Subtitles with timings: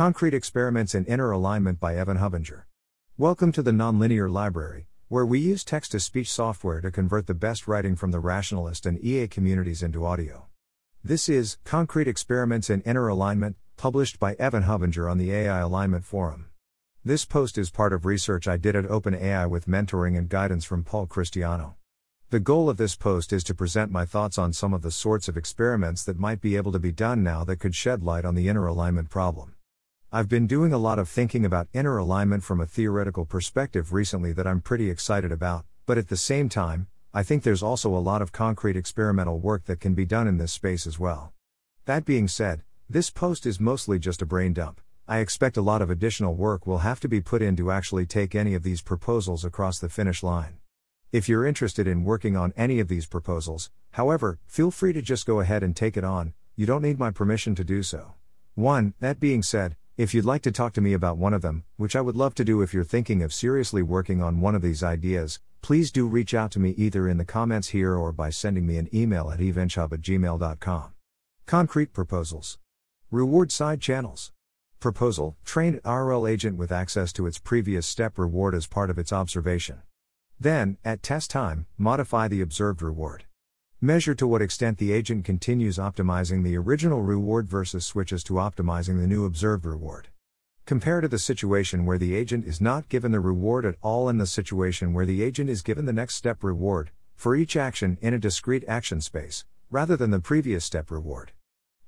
[0.00, 2.62] Concrete Experiments in Inner Alignment by Evan Hubinger.
[3.18, 7.34] Welcome to the Nonlinear Library, where we use text to speech software to convert the
[7.34, 10.46] best writing from the rationalist and EA communities into audio.
[11.04, 16.06] This is Concrete Experiments in Inner Alignment, published by Evan Hubinger on the AI Alignment
[16.06, 16.46] Forum.
[17.04, 20.82] This post is part of research I did at OpenAI with mentoring and guidance from
[20.82, 21.74] Paul Christiano.
[22.30, 25.28] The goal of this post is to present my thoughts on some of the sorts
[25.28, 28.34] of experiments that might be able to be done now that could shed light on
[28.34, 29.56] the inner alignment problem.
[30.12, 34.32] I've been doing a lot of thinking about inner alignment from a theoretical perspective recently
[34.32, 38.02] that I'm pretty excited about, but at the same time, I think there's also a
[38.02, 41.32] lot of concrete experimental work that can be done in this space as well.
[41.84, 44.80] That being said, this post is mostly just a brain dump.
[45.06, 48.06] I expect a lot of additional work will have to be put in to actually
[48.06, 50.58] take any of these proposals across the finish line.
[51.12, 55.24] If you're interested in working on any of these proposals, however, feel free to just
[55.24, 58.14] go ahead and take it on, you don't need my permission to do so.
[58.56, 58.94] 1.
[58.98, 61.94] That being said, if you'd like to talk to me about one of them, which
[61.94, 64.82] I would love to do if you're thinking of seriously working on one of these
[64.82, 68.66] ideas, please do reach out to me either in the comments here or by sending
[68.66, 70.94] me an email at evanjhub at gmail.com.
[71.44, 72.58] Concrete proposals.
[73.10, 74.32] Reward side channels.
[74.80, 79.12] Proposal Train RL agent with access to its previous step reward as part of its
[79.12, 79.82] observation.
[80.38, 83.26] Then, at test time, modify the observed reward.
[83.82, 89.00] Measure to what extent the agent continues optimizing the original reward versus switches to optimizing
[89.00, 90.08] the new observed reward.
[90.66, 94.20] Compare to the situation where the agent is not given the reward at all and
[94.20, 98.12] the situation where the agent is given the next step reward, for each action in
[98.12, 101.32] a discrete action space, rather than the previous step reward.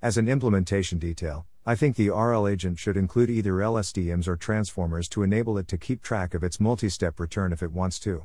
[0.00, 5.10] As an implementation detail, I think the RL agent should include either LSTMs or transformers
[5.10, 8.24] to enable it to keep track of its multi step return if it wants to.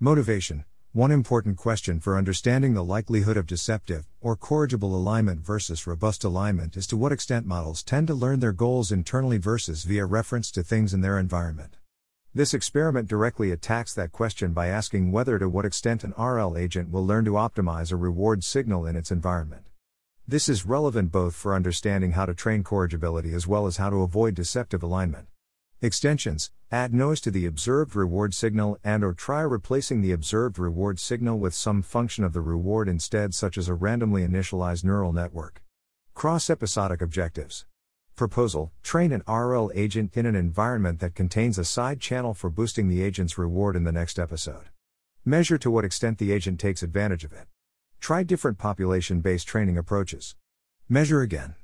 [0.00, 6.22] Motivation one important question for understanding the likelihood of deceptive, or corrigible alignment versus robust
[6.22, 10.50] alignment is to what extent models tend to learn their goals internally versus via reference
[10.50, 11.78] to things in their environment.
[12.34, 16.90] This experiment directly attacks that question by asking whether to what extent an RL agent
[16.90, 19.70] will learn to optimize a reward signal in its environment.
[20.28, 24.02] This is relevant both for understanding how to train corrigibility as well as how to
[24.02, 25.28] avoid deceptive alignment.
[25.84, 31.00] Extensions Add noise to the observed reward signal and or try replacing the observed reward
[31.00, 35.60] signal with some function of the reward instead such as a randomly initialized neural network.
[36.14, 37.66] Cross-episodic objectives.
[38.14, 42.88] Proposal Train an RL agent in an environment that contains a side channel for boosting
[42.88, 44.70] the agent's reward in the next episode.
[45.24, 47.48] Measure to what extent the agent takes advantage of it.
[47.98, 50.36] Try different population based training approaches.
[50.88, 51.56] Measure again.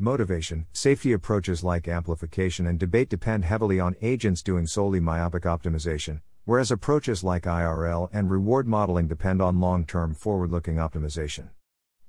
[0.00, 6.20] Motivation, safety approaches like amplification and debate depend heavily on agents doing solely myopic optimization,
[6.44, 11.50] whereas approaches like IRL and reward modeling depend on long term forward looking optimization.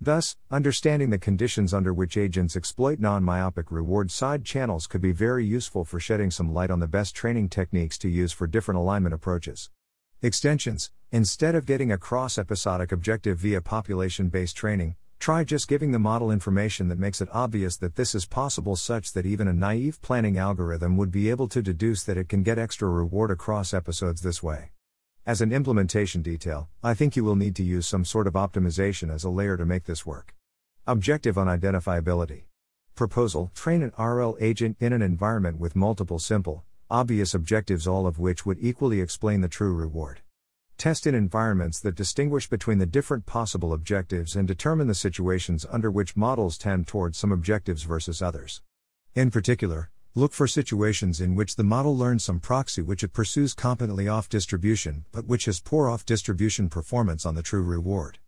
[0.01, 5.11] Thus, understanding the conditions under which agents exploit non myopic reward side channels could be
[5.11, 8.79] very useful for shedding some light on the best training techniques to use for different
[8.79, 9.69] alignment approaches.
[10.23, 15.91] Extensions Instead of getting a cross episodic objective via population based training, Try just giving
[15.91, 19.53] the model information that makes it obvious that this is possible, such that even a
[19.53, 23.73] naive planning algorithm would be able to deduce that it can get extra reward across
[23.73, 24.71] episodes this way.
[25.25, 29.11] As an implementation detail, I think you will need to use some sort of optimization
[29.11, 30.35] as a layer to make this work.
[30.85, 32.43] Objective unidentifiability.
[32.93, 38.19] Proposal Train an RL agent in an environment with multiple simple, obvious objectives, all of
[38.19, 40.21] which would equally explain the true reward.
[40.77, 45.89] Test in environments that distinguish between the different possible objectives and determine the situations under
[45.89, 48.61] which models tend towards some objectives versus others.
[49.13, 53.53] In particular, look for situations in which the model learns some proxy which it pursues
[53.53, 58.19] competently off distribution but which has poor off distribution performance on the true reward.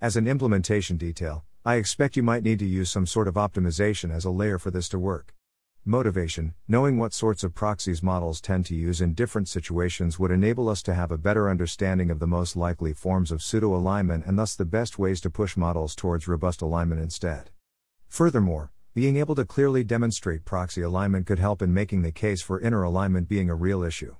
[0.00, 4.10] As an implementation detail, I expect you might need to use some sort of optimization
[4.10, 5.34] as a layer for this to work.
[5.86, 10.68] Motivation Knowing what sorts of proxies models tend to use in different situations would enable
[10.68, 14.38] us to have a better understanding of the most likely forms of pseudo alignment and
[14.38, 17.48] thus the best ways to push models towards robust alignment instead.
[18.08, 22.60] Furthermore, being able to clearly demonstrate proxy alignment could help in making the case for
[22.60, 24.16] inner alignment being a real issue.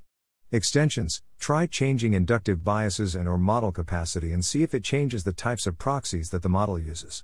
[0.50, 5.34] Extensions Try changing inductive biases and or model capacity and see if it changes the
[5.34, 7.22] types of proxies that the model uses.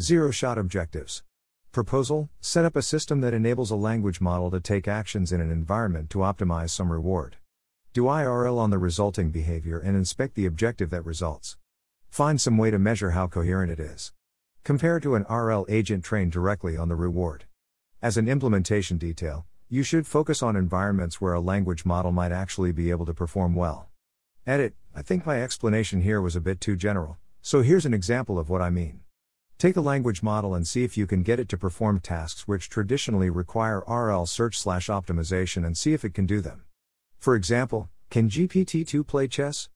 [0.00, 1.24] Zero shot objectives.
[1.72, 5.50] Proposal Set up a system that enables a language model to take actions in an
[5.50, 7.36] environment to optimize some reward.
[7.94, 11.56] Do IRL on the resulting behavior and inspect the objective that results.
[12.10, 14.12] Find some way to measure how coherent it is.
[14.64, 17.46] Compare to an RL agent trained directly on the reward.
[18.02, 22.72] As an implementation detail, you should focus on environments where a language model might actually
[22.72, 23.88] be able to perform well.
[24.46, 28.38] Edit I think my explanation here was a bit too general, so here's an example
[28.38, 29.01] of what I mean.
[29.62, 32.68] Take a language model and see if you can get it to perform tasks which
[32.68, 36.64] traditionally require RL search slash optimization and see if it can do them.
[37.20, 39.68] For example, can GPT 2 play chess?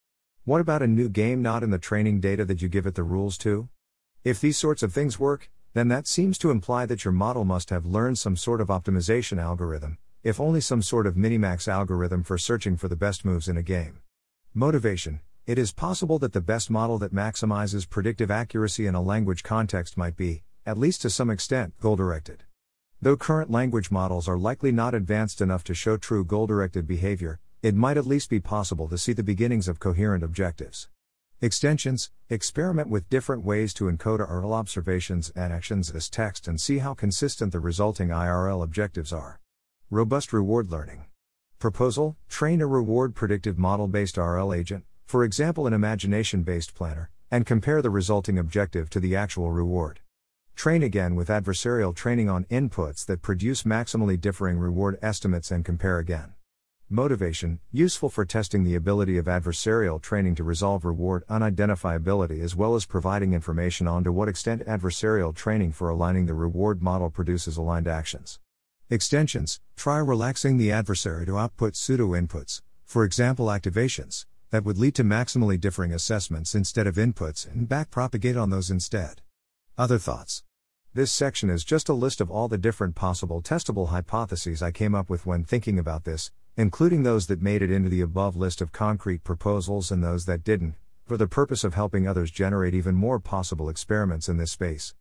[0.44, 3.04] What about a new game not in the training data that you give it the
[3.04, 3.68] rules to?
[4.24, 7.70] If these sorts of things work, then that seems to imply that your model must
[7.70, 12.38] have learned some sort of optimization algorithm, if only some sort of minimax algorithm for
[12.38, 14.00] searching for the best moves in a game.
[14.52, 19.44] Motivation It is possible that the best model that maximizes predictive accuracy in a language
[19.44, 22.42] context might be, at least to some extent, goal directed.
[23.00, 27.38] Though current language models are likely not advanced enough to show true goal directed behavior,
[27.62, 30.88] it might at least be possible to see the beginnings of coherent objectives.
[31.40, 36.78] Extensions Experiment with different ways to encode RL observations and actions as text and see
[36.78, 39.38] how consistent the resulting IRL objectives are.
[39.90, 41.04] Robust reward learning.
[41.60, 47.10] Proposal Train a reward predictive model based RL agent, for example, an imagination based planner,
[47.30, 50.00] and compare the resulting objective to the actual reward.
[50.56, 55.98] Train again with adversarial training on inputs that produce maximally differing reward estimates and compare
[55.98, 56.34] again.
[56.88, 62.74] Motivation, useful for testing the ability of adversarial training to resolve reward unidentifiability as well
[62.74, 67.56] as providing information on to what extent adversarial training for aligning the reward model produces
[67.56, 68.40] aligned actions.
[68.90, 74.94] Extensions Try relaxing the adversary to output pseudo inputs, for example activations, that would lead
[74.94, 79.22] to maximally differing assessments instead of inputs and backpropagate on those instead.
[79.76, 80.42] Other thoughts.
[80.94, 84.94] This section is just a list of all the different possible testable hypotheses I came
[84.94, 88.62] up with when thinking about this, including those that made it into the above list
[88.62, 92.94] of concrete proposals and those that didn't, for the purpose of helping others generate even
[92.94, 94.94] more possible experiments in this space.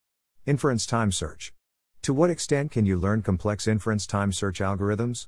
[0.45, 1.53] Inference time search.
[2.01, 5.27] To what extent can you learn complex inference time search algorithms?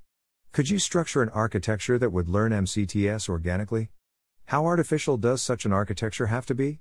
[0.52, 3.90] Could you structure an architecture that would learn MCTS organically?
[4.48, 6.80] How artificial does such an architecture have to be?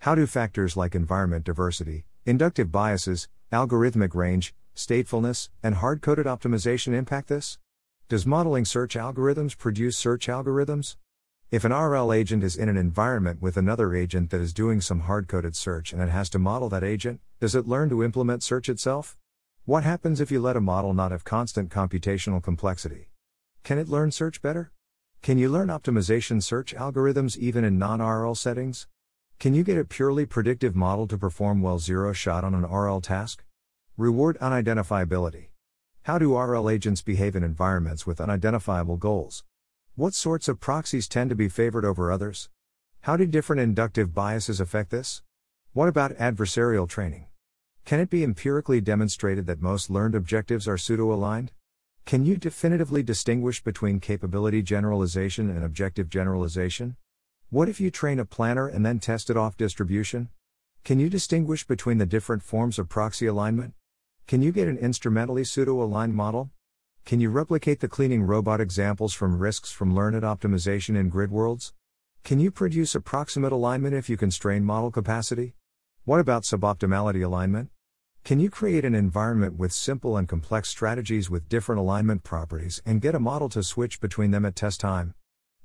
[0.00, 6.92] How do factors like environment diversity, inductive biases, algorithmic range, statefulness, and hard coded optimization
[6.92, 7.56] impact this?
[8.08, 10.96] Does modeling search algorithms produce search algorithms?
[11.52, 15.02] If an RL agent is in an environment with another agent that is doing some
[15.02, 18.42] hard coded search and it has to model that agent, does it learn to implement
[18.42, 19.16] search itself?
[19.66, 23.12] What happens if you let a model not have constant computational complexity?
[23.62, 24.72] Can it learn search better?
[25.24, 28.86] Can you learn optimization search algorithms even in non RL settings?
[29.38, 33.00] Can you get a purely predictive model to perform well zero shot on an RL
[33.00, 33.42] task?
[33.96, 35.46] Reward unidentifiability.
[36.02, 39.44] How do RL agents behave in environments with unidentifiable goals?
[39.94, 42.50] What sorts of proxies tend to be favored over others?
[43.00, 45.22] How do different inductive biases affect this?
[45.72, 47.28] What about adversarial training?
[47.86, 51.50] Can it be empirically demonstrated that most learned objectives are pseudo aligned?
[52.06, 56.96] Can you definitively distinguish between capability generalization and objective generalization?
[57.48, 60.28] What if you train a planner and then test it off distribution?
[60.84, 63.72] Can you distinguish between the different forms of proxy alignment?
[64.26, 66.50] Can you get an instrumentally pseudo aligned model?
[67.06, 71.72] Can you replicate the cleaning robot examples from risks from learned optimization in grid worlds?
[72.22, 75.54] Can you produce approximate alignment if you constrain model capacity?
[76.04, 77.70] What about suboptimality alignment?
[78.24, 83.02] Can you create an environment with simple and complex strategies with different alignment properties and
[83.02, 85.12] get a model to switch between them at test time?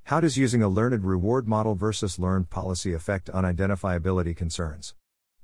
[0.04, 4.94] How does using a learned reward model versus learned policy affect unidentifiability concerns?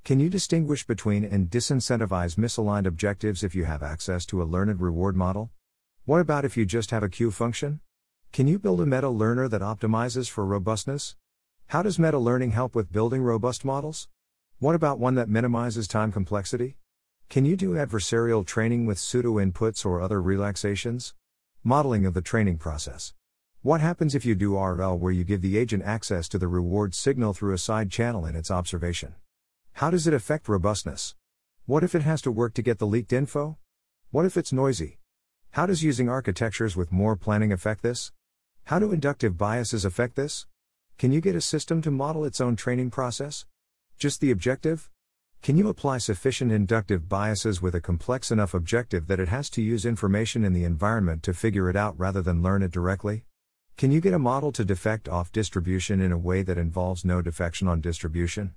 [0.05, 4.79] Can you distinguish between and disincentivize misaligned objectives if you have access to a learned
[4.79, 5.49] reward model?
[6.05, 7.79] What about if you just have a Q function?
[8.31, 11.15] Can you build a meta learner that optimizes for robustness?
[11.69, 14.07] How does meta learning help with building robust models?
[14.59, 16.77] What about one that minimizes time complexity?
[17.29, 21.13] Can you do adversarial training with pseudo inputs or other relaxations?
[21.61, 23.13] Modeling of the training process.
[23.61, 26.95] What happens if you do RL where you give the agent access to the reward
[26.95, 29.15] signal through a side channel in its observation?
[29.73, 31.15] How does it affect robustness?
[31.65, 33.57] What if it has to work to get the leaked info?
[34.09, 34.99] What if it's noisy?
[35.51, 38.13] How does using architectures with more planning affect this?
[38.63, 40.47] How do inductive biases affect this?
[40.97, 43.45] Can you get a system to model its own training process?
[43.97, 44.89] Just the objective?
[45.41, 49.61] Can you apply sufficient inductive biases with a complex enough objective that it has to
[49.61, 53.23] use information in the environment to figure it out rather than learn it directly?
[53.77, 57.21] Can you get a model to defect off distribution in a way that involves no
[57.21, 58.55] defection on distribution?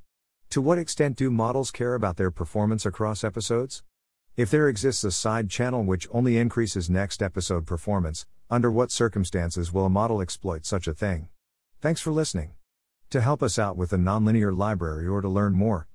[0.49, 3.85] To what extent do models care about their performance across episodes?
[4.37, 9.73] If there exists a side channel which only increases next episode performance, under what circumstances
[9.73, 11.29] will a model exploit such a thing?
[11.81, 12.55] Thanks for listening.
[13.11, 15.87] To help us out with the nonlinear library or to learn more,